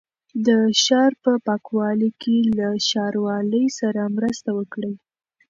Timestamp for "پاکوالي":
1.45-2.09